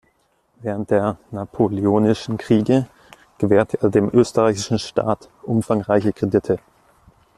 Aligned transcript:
Während 0.63 0.89
der 0.89 1.17
napoleonischen 1.29 2.39
Kriege 2.39 2.87
gewährte 3.37 3.77
er 3.83 3.89
dem 3.91 4.09
österreichischen 4.11 4.79
Staat 4.79 5.29
umfangreiche 5.43 6.11
Kredite. 6.11 6.57